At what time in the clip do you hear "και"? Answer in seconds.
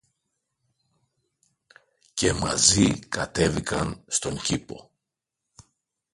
2.13-2.33